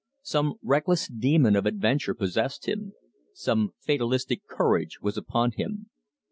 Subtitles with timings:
[0.23, 2.93] Some reckless demon of adventure possessed him;
[3.35, 5.91] some fatalistic courage was upon him.